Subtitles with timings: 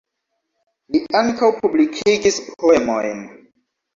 [0.95, 3.21] Li ankaŭ publikigis poemojn.